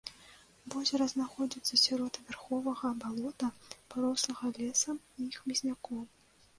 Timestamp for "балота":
3.05-3.53